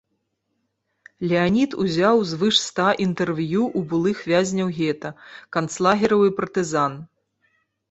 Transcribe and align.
Леанід 1.31 1.75
узяў 1.83 2.15
звыш 2.29 2.55
ста 2.69 2.87
інтэрв'ю 3.05 3.63
ў 3.77 3.91
былых 3.93 4.17
вязняў 4.33 4.73
гета, 4.81 5.15
канцлагераў 5.61 6.27
і 6.33 6.35
партызан. 6.43 7.01